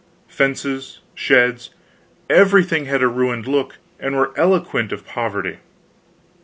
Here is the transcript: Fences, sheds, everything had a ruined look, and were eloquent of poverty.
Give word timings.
Fences, 0.27 0.99
sheds, 1.13 1.69
everything 2.27 2.85
had 2.85 3.03
a 3.03 3.07
ruined 3.07 3.45
look, 3.45 3.75
and 3.99 4.15
were 4.15 4.33
eloquent 4.35 4.91
of 4.91 5.05
poverty. 5.05 5.59